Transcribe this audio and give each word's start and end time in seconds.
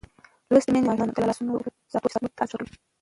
لوستې 0.49 0.69
میندې 0.71 0.85
د 0.85 0.89
ماشومانو 0.89 1.13
د 1.15 1.19
لاسونو 1.29 1.49
وچ 1.53 1.65
ساتلو 1.91 2.11
ته 2.33 2.41
ارزښت 2.43 2.51
ورکوي. 2.55 2.77